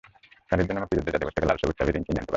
[0.49, 2.29] তাদের জন্য মুক্তিযুদ্ধ জাদুঘর থেকে লাল-সবুজ চাবির রিং কিনে নিতে পারেন।